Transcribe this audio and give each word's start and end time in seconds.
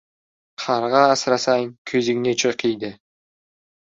•Qarg‘a 0.63 1.01
asrasang 1.15 1.67
ko‘zingni 1.91 2.35
cho‘qiydi. 2.45 2.91